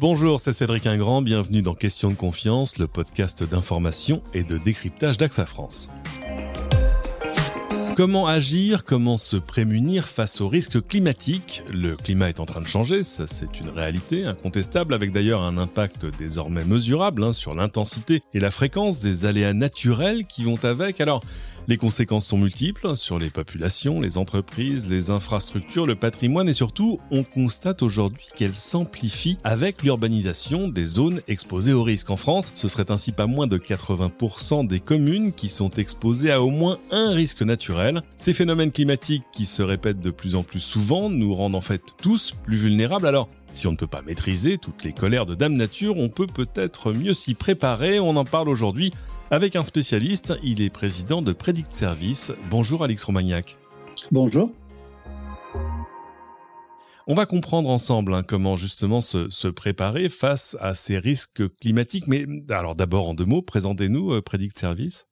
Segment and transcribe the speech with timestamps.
[0.00, 5.18] Bonjour, c'est Cédric Ingrand, bienvenue dans Question de confiance, le podcast d'information et de décryptage
[5.18, 5.90] d'AXA France.
[7.98, 11.64] Comment agir, comment se prémunir face aux risques climatiques?
[11.70, 15.58] Le climat est en train de changer, ça c'est une réalité incontestable, avec d'ailleurs un
[15.58, 21.02] impact désormais mesurable hein, sur l'intensité et la fréquence des aléas naturels qui vont avec.
[21.02, 21.22] Alors,
[21.70, 26.98] les conséquences sont multiples sur les populations, les entreprises, les infrastructures, le patrimoine et surtout,
[27.12, 32.10] on constate aujourd'hui qu'elles s'amplifient avec l'urbanisation des zones exposées au risque.
[32.10, 36.42] En France, ce serait ainsi pas moins de 80% des communes qui sont exposées à
[36.42, 38.02] au moins un risque naturel.
[38.16, 41.82] Ces phénomènes climatiques qui se répètent de plus en plus souvent nous rendent en fait
[42.02, 43.06] tous plus vulnérables.
[43.06, 46.26] Alors, si on ne peut pas maîtriser toutes les colères de Dame Nature, on peut
[46.26, 48.00] peut-être mieux s'y préparer.
[48.00, 48.92] On en parle aujourd'hui
[49.30, 52.32] avec un spécialiste, il est président de Predict Service.
[52.50, 53.56] Bonjour Alix Romagnac.
[54.10, 54.50] Bonjour.
[57.06, 62.08] On va comprendre ensemble hein, comment justement se, préparer face à ces risques climatiques.
[62.08, 65.06] Mais alors d'abord en deux mots, présentez-nous euh, Predict Service.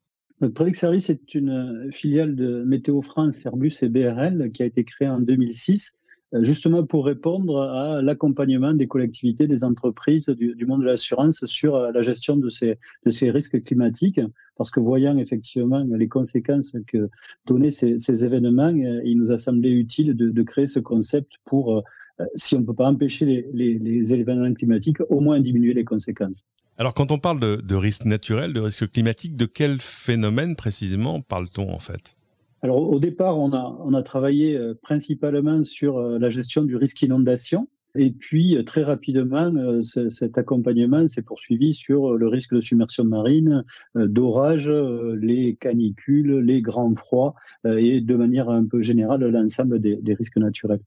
[0.54, 5.08] Predict Service est une filiale de Météo France, Airbus et BRL qui a été créée
[5.08, 5.97] en 2006 euh,
[6.32, 11.90] justement pour répondre à l'accompagnement des collectivités, des entreprises, du, monde de l'assurance sur euh,
[11.92, 14.20] la gestion de ces, risques climatiques.
[14.56, 17.08] Parce que voyant effectivement les conséquences que
[17.46, 21.82] donnaient ces, événements, euh, il nous a semblé utile de, créer ce concept pour,
[22.34, 26.44] si on ne peut pas empêcher les, événements climatiques, au moins diminuer les conséquences.
[26.76, 31.20] Alors quand on parle de, de risques naturels, de risques climatiques, de quel phénomène précisément
[31.20, 32.17] parle-t-on en fait?
[32.62, 37.68] Alors au départ, on a, travaillé euh, principalement sur euh, la gestion du risque inondation.
[37.94, 43.64] Et puis, euh, très rapidement, cet accompagnement s'est poursuivi sur le risque de submersion marine,
[43.94, 47.34] d'orage, les canicules, les grands froids
[47.64, 50.80] et de manière un peu générale l'ensemble des, des risques naturels.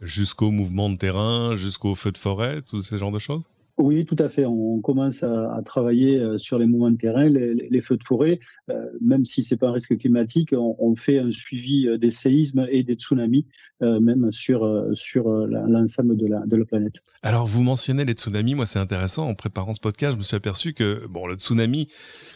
[0.00, 3.48] Jusqu'au mouvement de terrain, jusqu'au feu de forêt, tous ces genres de choses?
[3.78, 4.44] Oui, tout à fait.
[4.44, 8.40] On commence à, travailler euh, sur les mouvements de terrain, les, feux de forêt.
[8.70, 12.66] Euh, même si c'est pas un risque climatique, on, fait un suivi euh, des séismes
[12.70, 13.46] et des tsunamis,
[13.80, 16.96] même sur sur l'ensemble de la planète.
[17.22, 18.56] Alors, vous mentionnez les tsunamis.
[18.56, 19.28] Moi, c'est intéressant.
[19.28, 21.88] En préparant ce podcast, je me suis aperçu que bon, le tsunami,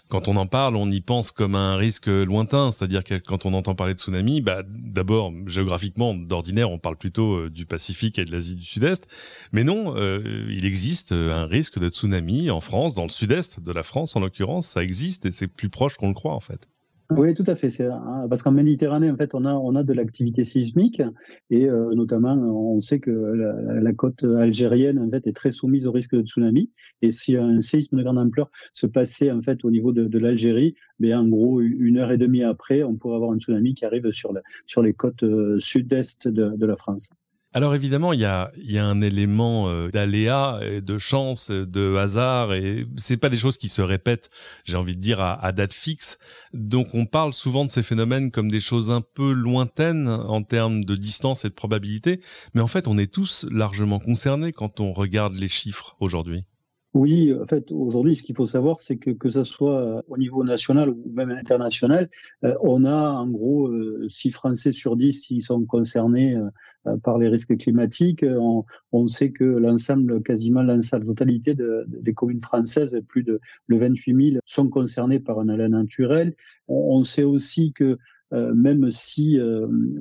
[0.09, 2.71] quand on en parle, on y pense comme un risque lointain.
[2.71, 7.49] C'est-à-dire que quand on entend parler de tsunami, bah, d'abord géographiquement, d'ordinaire, on parle plutôt
[7.49, 9.09] du Pacifique et de l'Asie du Sud-Est.
[9.53, 13.83] Mais non, il existe un risque de tsunami en France, dans le sud-est de la
[13.83, 16.69] France en l'occurrence, ça existe et c'est plus proche qu'on le croit en fait.
[17.17, 17.69] Oui, tout à fait.
[17.83, 21.03] Hein, parce qu'en Méditerranée, en fait, on a, on a de l'activité sismique
[21.51, 25.93] et euh, notamment, on sait que la, côte algérienne, en fait, est très soumise au
[25.93, 26.71] risque de tsunami.
[27.03, 30.75] Et si un séisme de grande ampleur se passait, en fait, au niveau de, l'Algérie,
[31.01, 34.11] mais en gros, une heure et demie après, on pourrait avoir un tsunami qui arrive
[34.13, 34.33] sur,
[34.67, 37.11] sur les côtes euh, sud-est de la France.
[37.55, 42.55] Alors évidemment, il y a, y a un élément euh, d'aléa, de chance, de hasard,
[42.55, 44.31] et c'est pas des choses qui se répètent,
[44.65, 46.19] j'ai envie de dire, à, date fixe.
[46.55, 50.85] Donc on parle souvent de ces phénomènes comme des choses un peu lointaines en termes
[50.85, 52.21] de distance et de probabilité,
[52.55, 56.45] mais en fait on est tous largement concernés quand on regarde les chiffres aujourd'hui.
[56.95, 60.45] Oui, en fait, aujourd'hui, ce qu'il faut savoir, c'est que que ce soit au niveau
[60.45, 62.11] national ou même international,
[62.45, 63.71] euh, on a en gros
[64.09, 68.27] 6 euh, Français sur 10 qui sont concernés euh, par les risques climatiques.
[68.29, 73.79] On, on sait que l'ensemble, quasiment l'ensemble, totalité de, des communes françaises, plus de le
[73.79, 76.35] 28 000, sont concernées par un aléa naturel.
[76.69, 77.97] On, sait aussi que
[78.33, 79.39] même si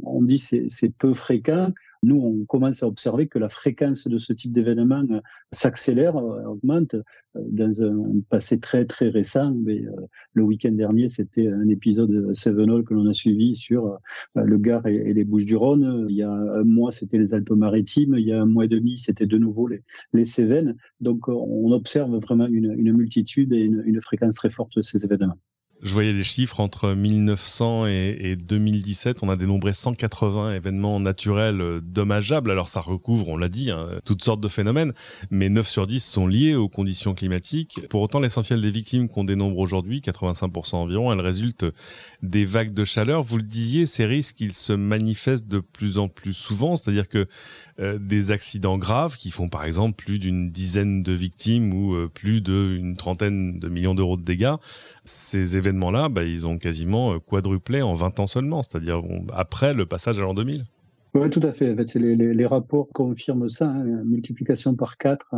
[0.03, 1.72] on dit c'est c'est peu fréquent,
[2.03, 5.22] nous, on commence à observer que la fréquence de ce type d'événement euh,
[5.52, 7.02] s'accélère, euh, augmente euh,
[7.36, 9.53] dans un passé très très récent.
[9.53, 9.84] Mais,
[10.34, 13.97] le week-end dernier, c'était un épisode Sevenol que l'on a suivi sur
[14.36, 16.08] le Gard et, les Bouches-du-Rhône.
[16.09, 18.16] Il y a un mois, c'était les Alpes-Maritimes.
[18.18, 19.81] Il y a un mois et demi, c'était de nouveau les,
[20.14, 20.75] les Cévennes.
[21.02, 25.06] Donc, on observe vraiment une, une multitude et une, une fréquence très forte de ces
[25.06, 25.38] événements.
[25.84, 29.23] Je voyais les chiffres entre 1900 et, 2017.
[29.23, 32.52] On a dénombré 180 événements naturels euh, dommageables.
[32.52, 34.94] Alors ça recouvre, on l'a dit, hein, toutes sortes de phénomènes,
[35.32, 37.79] mais 9 sur 10 sont liés aux conditions climatiques.
[37.90, 41.66] Pour autant, l'essentiel des victimes qu'on dénombre aujourd'hui, 85% environ, elles résultent
[42.22, 43.23] des vagues de chaleur.
[43.23, 46.78] Vous le disiez, ces risques, ils se manifestent de plus en plus souvent.
[46.78, 47.28] C'est-à-dire que
[47.82, 52.08] euh, des accidents graves qui font par exemple plus d'une dizaine de victimes ou euh,
[52.14, 54.54] plus d'une trentaine de millions d'euros de dégâts,
[55.04, 59.02] ces événements-là, bah, ils ont quasiment euh, quadruplé en 20 ans seulement, c'est-à-dire
[59.34, 60.64] après le passage à l'an 2000.
[61.16, 61.74] Oui, tout à fait.
[61.74, 65.34] En fait, les, rapports confirment ça, hein, multiplication par 4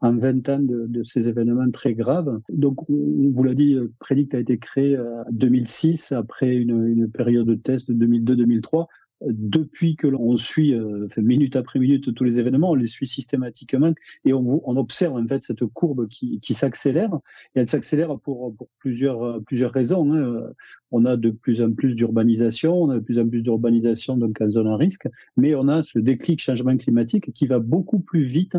[0.00, 2.40] en 20 ans de, ces événements très graves.
[2.48, 7.56] Donc, on vous l'a dit, Predict a été créé en 2006, après une période de
[7.56, 8.86] test de 2002-2003
[9.22, 13.92] depuis que l'on suit euh, minute après minute tous les événements, on les suit systématiquement
[14.24, 17.10] et on, observe en fait cette courbe qui, s'accélère
[17.54, 19.42] et elle s'accélère pour, pour plusieurs,
[19.72, 20.12] raisons.
[20.12, 20.50] Hein.
[20.90, 24.40] On a de plus en plus d'urbanisation, on a de plus en plus d'urbanisation donc
[24.40, 28.24] en zone à risque, mais on a ce déclic changement climatique qui va beaucoup plus
[28.24, 28.56] vite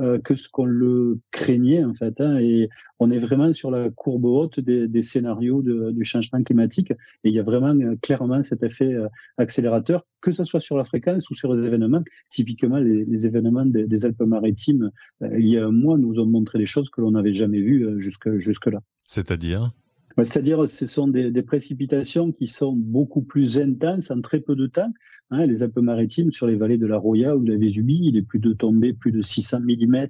[0.00, 2.20] euh, que ce qu'on le craignait en fait.
[2.20, 2.68] Hein, et
[2.98, 7.38] on est vraiment sur la courbe haute des, scénarios du changement climatique et il y
[7.38, 9.08] a vraiment euh, clairement cet effet euh,
[9.38, 12.04] accélérateur, que ce soit sur la fréquence ou sur les événements.
[12.30, 14.90] Typiquement, les, événements des, Alpes-Maritimes,
[15.20, 18.00] il y a un mois, nous ont montré des choses que l'on n'avait jamais vues
[18.00, 18.80] jusque, jusque-là.
[19.04, 19.72] C'est-à-dire?
[20.16, 24.92] C'est-à-dire, ce sont des, précipitations qui sont beaucoup plus intenses en très peu de temps.
[25.30, 28.22] Hein, les Alpes-Maritimes, sur les vallées de la Roya ou de la Vésubie, il est
[28.22, 30.06] plus de tomber plus de 600 mm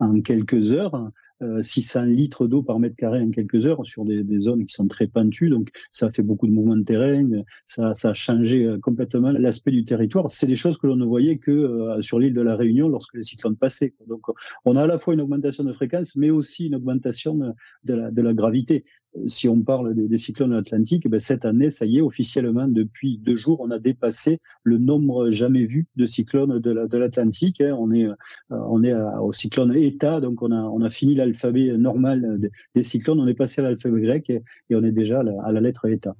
[0.00, 1.10] en quelques heures.
[1.62, 4.86] 600 euh, litres d'eau par mètre carré en quelques heures sur des, zones qui sont
[4.86, 5.50] très pentues.
[5.50, 7.28] Donc, ça fait beaucoup de mouvements de terrain.
[7.66, 10.30] Ça, a changé euh, complètement l'aspect du territoire.
[10.30, 13.14] C'est des choses que l'on ne voyait que euh, sur l'île de la Réunion lorsque
[13.14, 13.94] les cyclones passaient.
[14.06, 14.22] Donc,
[14.64, 17.34] on a à la fois une augmentation de fréquence, mais aussi une augmentation
[17.84, 18.84] de la gravité
[19.26, 23.36] si on parle des, cyclones atlantiques, ben cette année, ça y est, officiellement, depuis deux
[23.36, 27.60] jours, on a dépassé le nombre jamais vu de cyclones de l'Atlantique.
[27.60, 27.76] Hein.
[27.78, 32.38] On est, euh, au cyclone ETA, donc on a, fini l'alphabet normal
[32.74, 35.86] des, cyclones, on est passé à l'alphabet grec et, on est déjà à la lettre
[35.88, 36.14] ETA.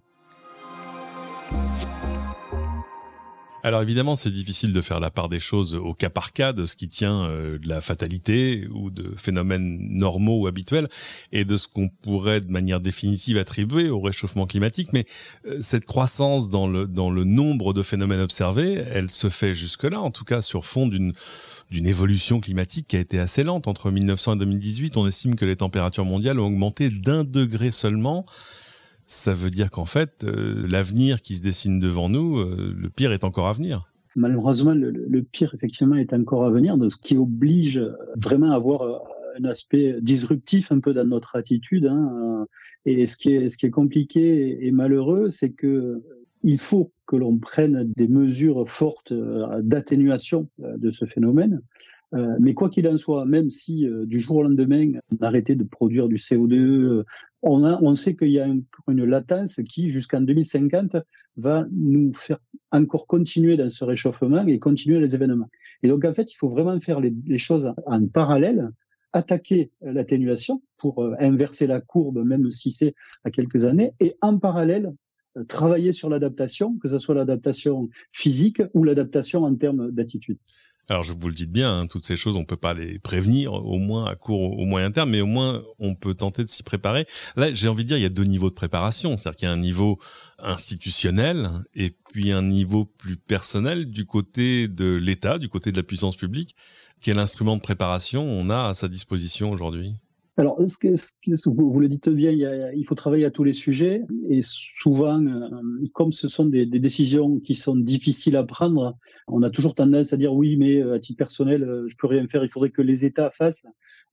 [3.65, 6.67] Alors évidemment, c'est difficile de faire la part des choses au cas par cas de
[6.67, 10.87] ce qui tient euh, de la fatalité ou de phénomènes normaux ou habituels
[11.33, 14.93] et de ce qu'on pourrait de manière définitive attribuer au réchauffement climatique.
[14.93, 15.07] Mais
[15.47, 19.99] euh, cette croissance dans le, dans le nombre de phénomènes observés, elle se fait jusque-là,
[19.99, 21.15] en tout cas sur fond d'une
[21.71, 23.67] d'une évolution climatique qui a été assez lente.
[23.67, 28.27] Entre 1900 et 2018, on estime que les températures mondiales ont augmenté d'un degré seulement
[29.07, 33.13] ça veut dire qu'en fait, euh, l'avenir qui se dessine devant nous, euh, le pire
[33.13, 33.91] est encore à venir.
[34.17, 37.83] Malheureusement, le, pire, effectivement, est encore à venir, ce qui oblige
[38.17, 38.99] vraiment à avoir euh,
[39.41, 41.87] un aspect disruptif un peu dans notre attitude.
[41.87, 42.47] Hein.
[42.87, 46.03] Et ce qui est, ce qui est compliqué et malheureux, c'est que
[46.45, 49.15] il faut que l'on prenne des mesures fortes
[49.63, 51.63] d'atténuation de ce phénomène.
[52.15, 55.57] Euh, mais quoi qu'il en soit, même si euh, du jour au lendemain, on arrêtait
[55.57, 57.05] de produire du CO2, euh,
[57.43, 60.97] on, sait qu'il y a une, latence qui, jusqu'en 2050,
[61.37, 62.39] va nous faire
[62.71, 65.49] encore continuer dans ce réchauffement et continuer les événements.
[65.83, 68.71] Et donc, en fait, il faut vraiment faire les, les choses en parallèle,
[69.13, 72.95] attaquer l'atténuation pour inverser la courbe, même si c'est
[73.25, 74.93] à quelques années, et en parallèle,
[75.49, 80.39] travailler sur l'adaptation, que ce soit l'adaptation physique ou l'adaptation en termes d'attitude.
[80.91, 83.55] Alors je vous le dis bien, hein, toutes ces choses, on peut pas les prévenir,
[83.55, 86.63] au moins à court, au moyen terme, mais au moins on peut tenter de s'y
[86.63, 87.07] préparer.
[87.37, 89.51] Là, j'ai envie de dire, il y a deux niveaux de préparation, c'est-à-dire qu'il y
[89.51, 89.99] a un niveau
[90.39, 95.83] institutionnel et puis un niveau plus personnel du côté de l'État, du côté de la
[95.83, 96.55] puissance publique.
[97.01, 99.95] Quel instrument de préparation on a à sa disposition aujourd'hui?
[100.37, 104.03] Alors, ce que, ce vous, le dites bien, il, faut travailler à tous les sujets
[104.29, 105.49] et souvent, euh,
[105.93, 108.99] comme ce sont des, décisions qui sont difficiles à prendre,
[109.29, 112.09] on a toujours tendance à dire oui, mais euh, à titre personnel, euh, je peux
[112.09, 112.43] rien faire.
[112.43, 113.65] Il faudrait que les États fassent.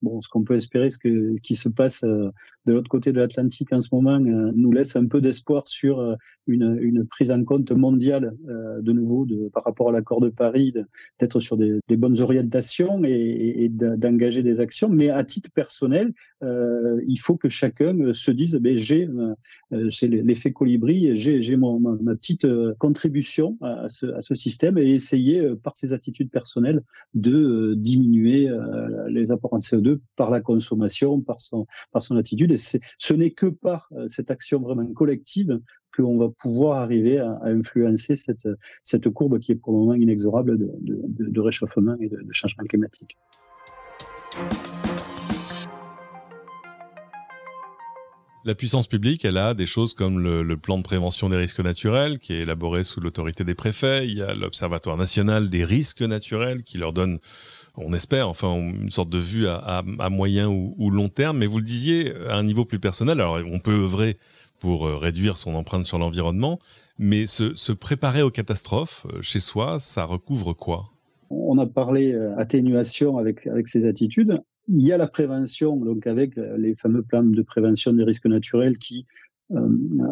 [0.04, 2.32] Bon, ce qu'on peut espérer, ce que, qui se passe de
[2.74, 6.16] l'autre côté de l'Atlantique en ce moment, nous laisse un peu d'espoir sur
[6.48, 10.74] une, une, prise en compte mondiale de nouveau de, par rapport à l'accord de Paris,
[11.20, 14.90] d'être sur des, des, bonnes orientations et, et d'engager des actions.
[14.90, 16.11] Mais à titre personnel
[16.44, 21.68] euh, il faut que chacun euh, se dise, ben, j'ai euh, l'effet colibri, j'ai ma,
[21.80, 26.82] ma, petite contribution à ce, système et essayer par ses attitudes personnelles
[27.14, 28.50] de diminuer
[29.10, 31.68] les apports en CO2 par la consommation, par son,
[32.16, 32.52] attitude.
[32.52, 35.60] Et ce n'est que par cette action vraiment collective
[35.96, 41.40] qu'on va pouvoir arriver à, influencer cette, courbe qui est pour le moment inexorable de,
[41.40, 43.18] réchauffement et de changement climatique.
[48.44, 52.18] La puissance publique, elle a des choses comme le, plan de prévention des risques naturels
[52.18, 54.08] qui est élaboré sous l'autorité des préfets.
[54.08, 57.20] Il y a l'Observatoire national des risques naturels qui leur donne,
[57.78, 61.38] on espère, enfin une sorte de vue à, moyen ou, long terme.
[61.38, 64.18] Mais vous le disiez, à un niveau plus personnel, alors on peut œuvrer
[64.60, 66.58] pour euh, réduire son empreinte sur l'environnement,
[66.98, 70.92] mais se, préparer aux catastrophes euh, chez soi, ça recouvre quoi?
[71.30, 76.08] On a parlé euh, atténuation avec, avec ces attitudes il y a la prévention, donc
[76.08, 79.06] avec les fameux plans de prévention des risques naturels qui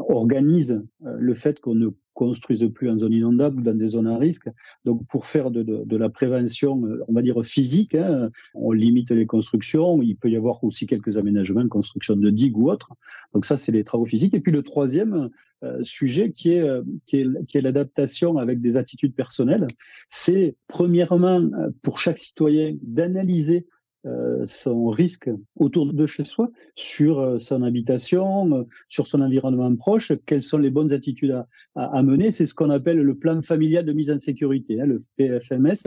[0.10, 1.90] organise le fait qu'on ne
[2.20, 4.50] construisent plus en zone inondable ou dans des zones à risque.
[4.84, 9.26] Donc, pour faire de, la prévention, euh, on va dire physique, hein, on limite les
[9.26, 10.02] constructions.
[10.02, 12.90] Il peut y avoir aussi quelques aménagements, construction de digues ou autres.
[13.34, 14.34] Donc, ça, c'est les travaux physiques.
[14.34, 15.30] Et puis, le troisième
[15.64, 19.68] euh, sujet euh, qui est, qui est l'adaptation avec des attitudes personnelles,
[20.10, 21.50] c'est premièrement
[21.84, 23.66] pour chaque citoyen d'analyser
[24.06, 29.76] euh, son risque autour de chez soi, sur euh, son habitation, euh, sur son environnement
[29.76, 31.32] proche, quelles sont les bonnes attitudes
[31.76, 32.32] à, à, mener.
[32.32, 35.84] C'est ce qu'on appelle le plan familial de mise en sécurité, hein, le PFMS.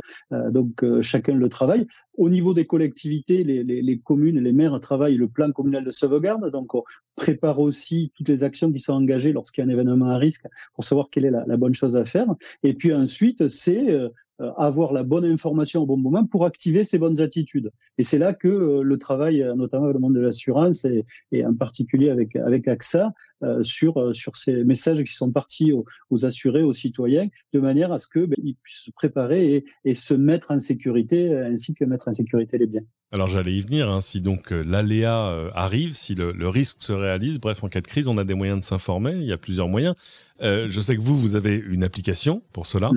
[0.50, 1.87] donc chacun le travaille.
[2.19, 5.90] Au niveau des collectivités, les, les, les, communes, les maires travaillent le plan communal de
[5.90, 6.50] sauvegarde.
[6.50, 6.83] Donc on
[7.16, 10.45] prépare aussi toutes les actions qui sont engagées lorsqu'il y a un événement à risque
[10.75, 12.26] pour savoir quelle est la, la bonne chose à faire.
[12.62, 13.87] Et puis ensuite, c'est
[14.57, 17.71] avoir la bonne information au bon moment pour activer ces bonnes attitudes.
[17.99, 21.05] Et c'est là que euh, le travail, euh, notamment dans le monde de l'assurance et,
[21.31, 23.13] et, en particulier avec, avec AXA,
[23.63, 28.07] sur, sur ces messages qui sont partis aux, assurés, aux citoyens, de manière à ce
[28.07, 32.13] qu'ils ben, puissent se préparer et, et, se mettre en sécurité, ainsi que mettre en
[32.13, 32.85] sécurité les biens.
[33.11, 37.41] Alors j'allais y venir, hein, si donc l'aléa arrive, si le, le, risque se réalise,
[37.41, 39.69] bref, en cas de crise, on a des moyens de s'informer, il y a plusieurs
[39.69, 39.97] moyens.
[40.43, 42.91] Euh, je sais que vous, vous avez une application pour cela.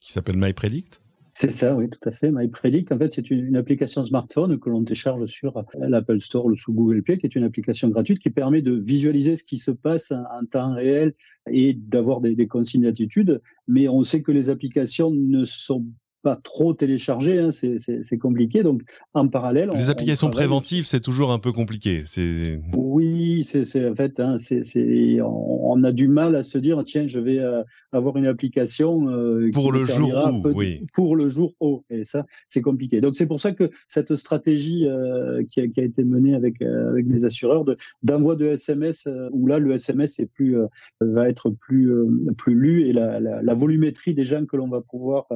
[0.00, 1.00] Qui s'appelle MyPredict
[1.32, 2.30] c'est ça, oui, tout à fait.
[2.30, 6.74] MyPredict, en fait, c'est une, application smartphone que l'on télécharge sur l'Apple Store ou sous
[6.74, 10.12] Google Play, qui est une application gratuite qui permet de visualiser ce qui se passe
[10.12, 11.14] en, temps réel
[11.50, 13.40] et d'avoir des, des consignes d'attitude.
[13.68, 15.86] Mais on sait que les applications ne sont
[16.22, 18.62] pas trop téléchargé, hein, c'est compliqué.
[18.62, 18.82] Donc,
[19.14, 22.02] en parallèle, les applications préventives, c'est toujours un peu compliqué.
[22.04, 22.60] C'est
[23.40, 24.36] oui, c'est en fait, hein,
[25.22, 29.08] on, on, a du mal à se dire tiens, je vais euh, avoir une application
[29.08, 30.86] euh, pour le jour où, oui.
[30.94, 33.00] pour le jour où, et ça, c'est compliqué.
[33.00, 36.60] Donc, c'est pour ça que cette stratégie euh, qui, a, qui, a, été menée avec
[36.62, 37.64] avec les assureurs
[38.02, 40.56] d'envoi de, SMS, où là, le SMS est plus
[41.00, 41.92] va être plus
[42.36, 45.26] plus lu et la, la, la volumétrie des gens que l'on va pouvoir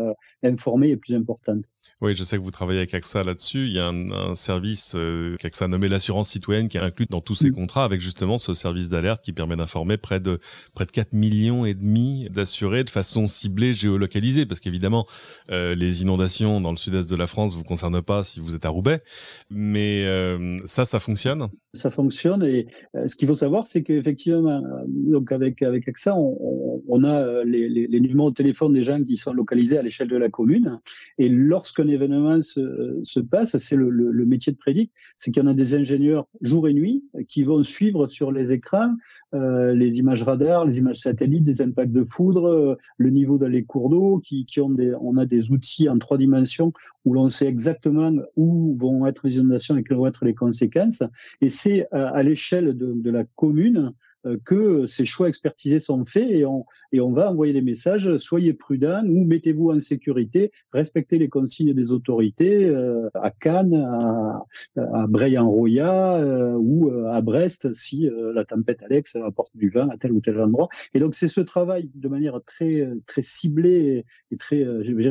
[0.43, 1.65] informer est plus importante.
[2.01, 3.67] Oui, je sais que vous travaillez avec AXA là-dessus.
[3.67, 4.97] Il y a un, service
[5.39, 7.55] qu'AXA a nommé l'assurance citoyenne qui est inclus dans tous ses mm.
[7.55, 10.39] contrats avec justement ce service d'alerte qui permet d'informer près de
[10.75, 15.07] près de 4 millions et demi d'assurés de façon ciblée, géolocalisée parce qu'évidemment
[15.51, 18.65] euh, les inondations dans le sud-est de la France vous concernent pas si vous êtes
[18.65, 19.03] à Roubaix,
[19.51, 21.49] mais euh, ça ça fonctionne.
[21.75, 22.67] Ça fonctionne et
[22.97, 27.87] euh, ce qu'il faut savoir c'est qu'effectivement donc avec avec AXA on, a les, les,
[27.87, 30.81] les numéros de téléphone des gens qui sont localisés à l'échelle de la commune
[31.19, 35.49] et lorsqu'un événement se, se passe, c'est le, métier de prédic, c'est qu'il y en
[35.49, 38.95] a des ingénieurs jour et nuit qui vont suivre sur les écrans
[39.35, 43.49] euh, les images radar, les images satellites, des impacts de foudre, euh, le niveau dans
[43.49, 46.73] les cours d'eau, qui, qui ont des, on a des outils en trois dimensions
[47.05, 51.03] où l'on sait exactement où vont être les inondations et quelles vont être les conséquences.
[51.41, 53.95] Et c'est à, l'échelle de, la commune
[54.27, 59.03] euh, que ces choix expertisés sont faits et on, va envoyer des messages, soyez prudents
[59.07, 64.45] ou mettez-vous en sécurité, respectez les consignes des autorités euh, à Cannes, à,
[64.77, 70.13] à Breil-en-Roya euh, ou à Brest si la tempête Alex apporte du vin à tel
[70.13, 70.69] ou tel endroit.
[70.93, 74.67] Et donc c'est ce travail de manière très, très ciblée et très,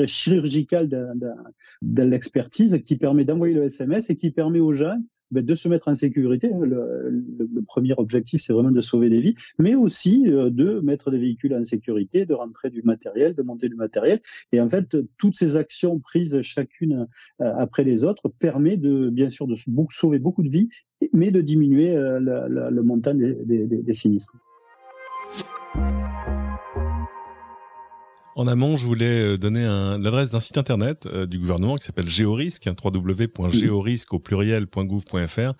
[0.05, 4.99] chirurgicale de, l'expertise qui permet d'envoyer le SMS et qui permet aux gens
[5.41, 6.49] de se mettre en sécurité.
[6.49, 11.11] Le, le, premier objectif, c'est vraiment de sauver des vies, mais aussi euh, de mettre
[11.11, 14.19] des véhicules en sécurité, de rentrer du matériel, de monter du matériel.
[14.51, 17.07] Et en fait, toutes ces actions prises chacune
[17.41, 19.55] euh, après les autres permet de, bien sûr, de
[19.89, 20.69] sauver beaucoup de vies,
[21.13, 24.35] mais de diminuer euh, le, montant des sinistres.
[28.35, 32.09] En amont, je voulais euh, donner l'adresse d'un site internet euh, du gouvernement qui s'appelle
[32.09, 35.53] Géorisque, www.georisque au pluriel.gouv.fr,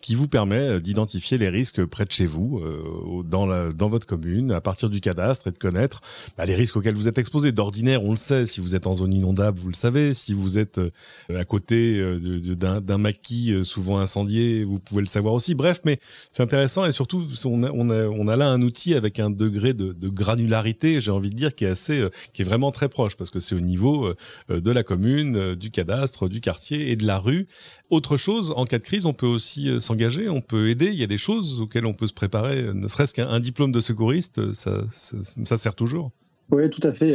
[0.00, 3.88] qui vous permet euh, d'identifier les risques près de chez vous, euh, dans, la, dans
[3.88, 6.00] votre commune, à partir du cadastre et de connaître
[6.36, 7.52] bah, les risques auxquels vous êtes exposés.
[7.52, 10.14] D'ordinaire, on le sait, si vous êtes en zone inondable, vous le savez.
[10.14, 10.88] Si vous êtes euh,
[11.34, 15.54] à côté d'un maquis souvent incendié, vous pouvez le savoir aussi.
[15.54, 15.98] Bref, mais
[16.32, 19.30] c'est intéressant et surtout, on a, on, a, on a là un outil avec un
[19.30, 22.88] degré de, de granularité, j'ai envie de dire, qui est assez, qui est vraiment très
[22.88, 24.14] proche parce que c'est au niveau
[24.48, 27.46] de la commune, du cadastre, du quartier et de la rue.
[27.90, 30.86] Autre chose, en cas de crise, on peut aussi euh, s'engager, on peut aider.
[30.86, 33.80] Il y a des choses auxquelles on peut se préparer, ne serait-ce qu'un diplôme de
[33.80, 36.12] secouriste, ça, sert toujours.
[36.50, 37.14] Oui, tout à fait.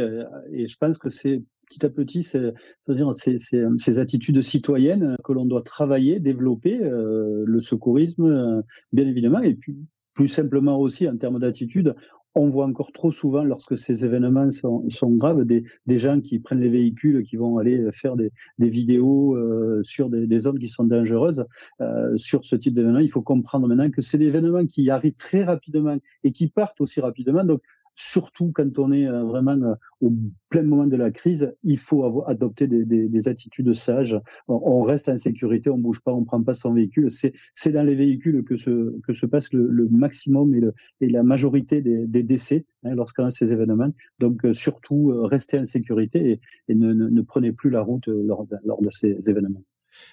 [0.52, 6.20] Et je pense que c'est petit à petit, ces, attitudes citoyennes que l'on doit travailler,
[6.20, 9.76] développer, euh, le secourisme, euh, bien évidemment, et puis
[10.14, 11.94] plus simplement aussi en termes d'attitude,
[12.36, 15.64] on voit encore trop souvent, lorsque ces événements sont, graves, des,
[15.98, 20.58] gens qui prennent les véhicules, qui vont aller faire des, vidéos euh, sur des, zones
[20.58, 21.46] qui sont dangereuses.
[21.80, 25.16] Euh, sur ce type d'événement, il faut comprendre maintenant que c'est des événements qui arrivent
[25.16, 27.42] très rapidement et qui partent aussi rapidement.
[27.42, 27.62] Donc,
[27.96, 30.12] surtout quand on est euh, vraiment euh, au
[30.50, 34.20] plein moment de la crise, il faut avoir, adopter des, des, des, attitudes sages.
[34.46, 37.08] On reste en sécurité, on bouge pas, on prend pas son véhicule.
[37.10, 41.22] C'est dans les véhicules que se, que se passe le, maximum et, le, et, la
[41.22, 43.92] majorité des, décès hein, lorsqu'on a ces événements.
[44.18, 48.90] Donc euh, surtout, restez en sécurité et, ne, prenez plus la route lors, lors de
[48.90, 49.62] ces événements.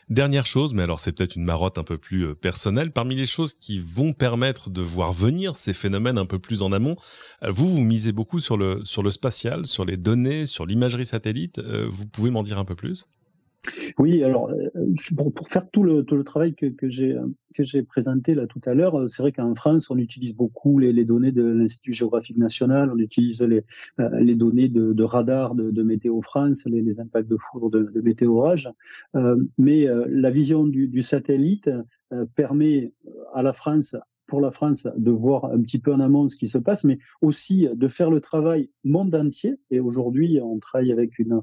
[0.09, 3.25] Dernière chose, mais alors c'est peut-être une marotte un peu plus euh, personnelle, parmi les
[3.25, 6.95] choses qui vont permettre de voir venir ces phénomènes un peu plus en amont,
[7.43, 11.05] euh, vous, vous misez beaucoup sur le, sur le spatial, sur les données, sur l'imagerie
[11.05, 11.59] satellite.
[11.59, 13.07] Euh, vous pouvez m'en dire un peu plus?
[13.97, 14.69] Oui, alors euh,
[15.35, 19.07] pour, faire tout le, tout le travail que, j'ai présenté là tout à l'heure, euh,
[19.07, 23.41] c'est vrai qu'en France, on utilise beaucoup les, données de l'Institut géographique national, on utilise
[23.41, 23.63] les,
[23.99, 28.37] euh, données de, de radar de, Météo France, les, impacts de foudre de, de météo
[28.37, 28.69] orage,
[29.57, 31.69] mais la vision du satellite
[32.35, 32.93] permet
[33.33, 33.95] à la France
[34.33, 36.97] pour la France de voir un petit peu en amont ce qui se passe, mais
[37.21, 39.59] aussi de faire le travail monde entier.
[39.69, 41.39] Et aujourd'hui, on travaille avec une,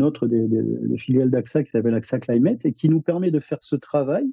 [0.00, 3.58] autre des, des, filiales d'AXA qui s'appelle AXA Climate et qui nous permet de faire
[3.60, 4.24] ce travail,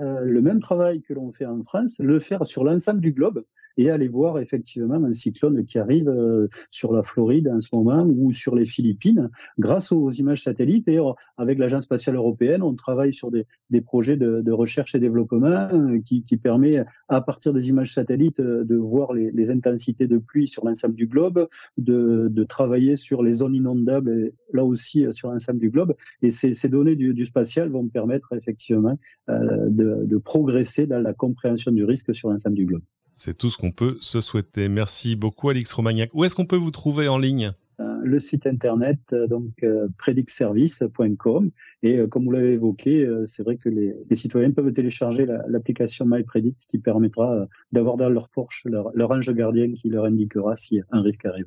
[0.00, 3.44] euh, le même travail que l'on fait en France, le faire sur l'ensemble du globe
[3.76, 8.04] et aller voir effectivement un cyclone qui arrive euh, sur la Floride en ce moment
[8.04, 10.88] ou sur les Philippines grâce aux images satellites.
[10.88, 13.46] Et euh, avec l'Agence spatiale européenne, on travaille sur des,
[13.80, 18.40] projets de, de, recherche et développement euh, qui, qui, permet, à partir des images satellites,
[18.40, 23.34] de voir les, intensités de pluie sur l'ensemble du globe, de, de, travailler sur les
[23.34, 25.94] zones inondables, là aussi sur l'ensemble du globe.
[26.22, 28.98] Et ces, données du, du, spatial vont permettre effectivement
[29.28, 32.82] euh, de, de progresser dans la compréhension du risque sur l'ensemble du globe.
[33.12, 34.68] C'est tout ce qu'on peut se souhaiter.
[34.68, 36.10] Merci beaucoup, Alix Romagnac.
[36.14, 37.52] Où est-ce qu'on peut vous trouver en ligne?
[37.80, 41.50] Euh, le site internet euh, donc euh, predictservice.com
[41.82, 46.78] et comme vous l'avez évoqué, c'est vrai que les, citoyens peuvent télécharger l'application MyPredict qui
[46.78, 51.24] permettra d'avoir dans leur Porsche leur, leur ange gardien qui leur indiquera si un risque
[51.24, 51.46] arrive.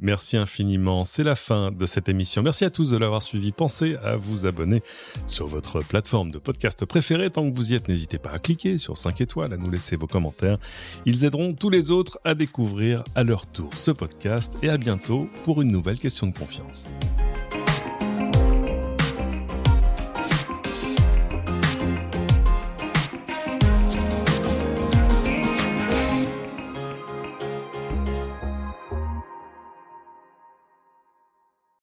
[0.00, 1.04] Merci infiniment.
[1.04, 2.42] C'est la fin de cette émission.
[2.42, 3.50] Merci à tous de l'avoir suivi.
[3.50, 4.82] Pensez à vous abonner
[5.26, 7.30] sur votre plateforme de podcast préférée.
[7.30, 9.96] Tant que vous y êtes, n'hésitez pas à cliquer sur 5 étoiles, à nous laisser
[9.96, 10.58] vos commentaires.
[11.04, 15.28] Ils aideront tous les autres à découvrir à leur tour ce podcast et à bientôt
[15.44, 16.88] pour une nouvelle question de confiance.